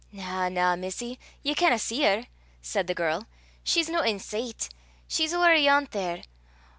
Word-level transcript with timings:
"Na, 0.11 0.49
na, 0.49 0.75
missie! 0.75 1.19
ye 1.43 1.53
canna 1.53 1.77
see 1.77 2.01
her," 2.01 2.25
said 2.59 2.87
the 2.87 2.95
girl; 2.95 3.27
"she's 3.63 3.87
no 3.87 4.01
in 4.01 4.17
sicht. 4.17 4.69
She's 5.07 5.31
ower 5.31 5.53
ayont 5.55 5.91
there. 5.91 6.23